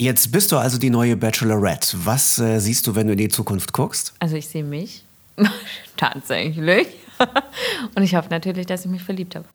[0.00, 1.96] Jetzt bist du also die neue Bachelorette.
[2.04, 4.14] Was äh, siehst du, wenn du in die Zukunft guckst?
[4.20, 5.04] Also ich sehe mich
[5.96, 6.86] tatsächlich.
[7.96, 9.46] Und ich hoffe natürlich, dass ich mich verliebt habe.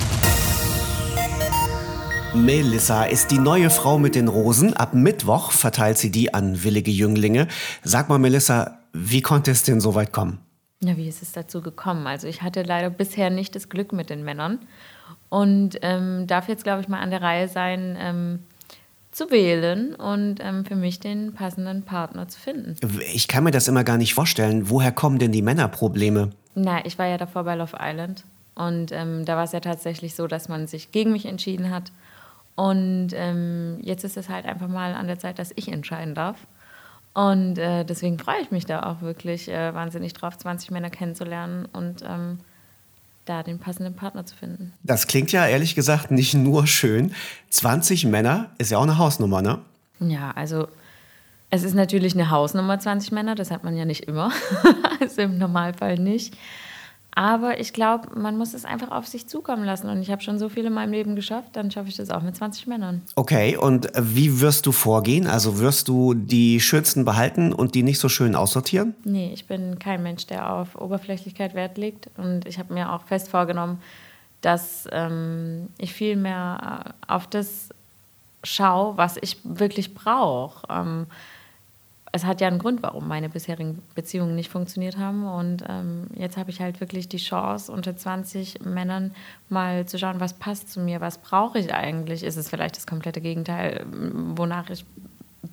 [2.34, 4.74] Melissa ist die neue Frau mit den Rosen.
[4.74, 7.48] Ab Mittwoch verteilt sie die an willige Jünglinge.
[7.82, 10.40] Sag mal, Melissa, wie konnte es denn so weit kommen?
[10.82, 12.06] Ja, wie ist es dazu gekommen?
[12.06, 14.60] Also ich hatte leider bisher nicht das Glück mit den Männern
[15.30, 18.40] und ähm, darf jetzt, glaube ich, mal an der Reihe sein, ähm,
[19.14, 22.76] zu wählen und ähm, für mich den passenden Partner zu finden.
[23.14, 24.70] Ich kann mir das immer gar nicht vorstellen.
[24.70, 26.32] Woher kommen denn die Männerprobleme?
[26.56, 28.24] Na, ich war ja davor bei Love Island
[28.56, 31.92] und ähm, da war es ja tatsächlich so, dass man sich gegen mich entschieden hat
[32.56, 36.38] und ähm, jetzt ist es halt einfach mal an der Zeit, dass ich entscheiden darf.
[37.14, 41.68] Und äh, deswegen freue ich mich da auch wirklich äh, wahnsinnig drauf, 20 Männer kennenzulernen
[41.72, 42.40] und ähm,
[43.26, 44.74] da den passenden Partner zu finden.
[44.84, 47.14] Das klingt ja ehrlich gesagt nicht nur schön.
[47.50, 49.60] 20 Männer ist ja auch eine Hausnummer, ne?
[50.00, 50.68] Ja, also
[51.50, 54.32] es ist natürlich eine Hausnummer 20 Männer, das hat man ja nicht immer.
[55.00, 56.36] also im Normalfall nicht.
[57.16, 59.90] Aber ich glaube, man muss es einfach auf sich zukommen lassen.
[59.90, 62.22] Und ich habe schon so viel in meinem Leben geschafft, dann schaffe ich das auch
[62.22, 63.02] mit 20 Männern.
[63.16, 65.28] Okay, und wie wirst du vorgehen?
[65.28, 68.96] Also wirst du die schönsten behalten und die nicht so schön aussortieren?
[69.04, 72.10] Nee, ich bin kein Mensch, der auf Oberflächlichkeit Wert legt.
[72.18, 73.80] Und ich habe mir auch fest vorgenommen,
[74.42, 77.70] dass ähm, ich viel mehr auf das
[78.44, 80.68] schaue, was ich wirklich brauche.
[80.70, 81.08] Ähm,
[82.16, 85.26] es hat ja einen Grund, warum meine bisherigen Beziehungen nicht funktioniert haben.
[85.26, 89.16] Und ähm, jetzt habe ich halt wirklich die Chance, unter 20 Männern
[89.50, 92.22] mal zu schauen, was passt zu mir, was brauche ich eigentlich.
[92.24, 93.84] Ist es vielleicht das komplette Gegenteil,
[94.36, 94.86] wonach ich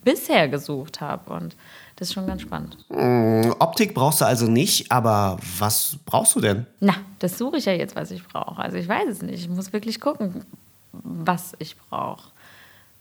[0.05, 1.33] bisher gesucht habe.
[1.33, 1.57] Und
[1.97, 2.77] das ist schon ganz spannend.
[2.91, 6.67] Mm, Optik brauchst du also nicht, aber was brauchst du denn?
[6.81, 8.61] Na, das suche ich ja jetzt, was ich brauche.
[8.61, 9.41] Also ich weiß es nicht.
[9.41, 10.45] Ich muss wirklich gucken,
[10.93, 12.25] was ich brauche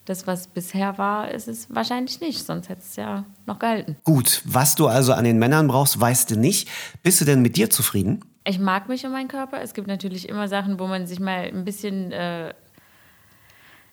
[0.10, 3.96] das, was bisher war, ist es wahrscheinlich nicht, sonst hätte es ja noch gehalten.
[4.04, 6.68] Gut, was du also an den Männern brauchst, weißt du nicht.
[7.04, 8.26] Bist du denn mit dir zufrieden?
[8.44, 9.62] Ich mag mich und meinen Körper.
[9.62, 12.54] Es gibt natürlich immer Sachen, wo man sich mal ein bisschen äh,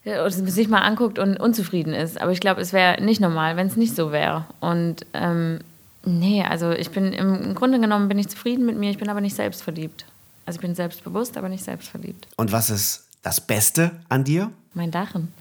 [0.06, 2.18] oder sich mal anguckt und unzufrieden ist.
[2.20, 4.46] Aber ich glaube, es wäre nicht normal, wenn es nicht so wäre.
[4.60, 5.58] Und ähm,
[6.04, 9.20] nee, also ich bin im Grunde genommen bin ich zufrieden mit mir, ich bin aber
[9.20, 10.06] nicht selbstverliebt.
[10.46, 12.28] Also ich bin selbstbewusst, aber nicht selbstverliebt.
[12.36, 14.50] Und was ist das Beste an dir?
[14.76, 15.32] Mein Dachen.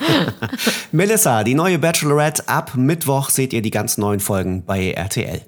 [0.90, 2.48] Melissa, die neue Bachelorette.
[2.48, 5.42] Ab Mittwoch seht ihr die ganz neuen Folgen bei RTL.